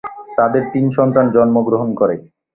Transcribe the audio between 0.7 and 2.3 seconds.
তিন সন্তান জন্মগ্রহণ করে।